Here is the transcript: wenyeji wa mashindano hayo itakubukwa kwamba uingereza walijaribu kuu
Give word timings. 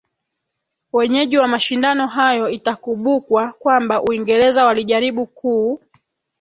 wenyeji 0.93 1.37
wa 1.37 1.47
mashindano 1.47 2.07
hayo 2.07 2.49
itakubukwa 2.49 3.53
kwamba 3.53 4.01
uingereza 4.03 4.65
walijaribu 4.65 5.27
kuu 5.27 5.79